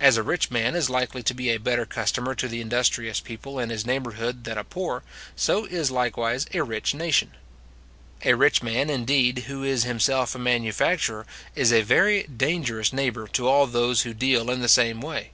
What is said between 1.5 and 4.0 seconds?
a better customer to the industrious people in his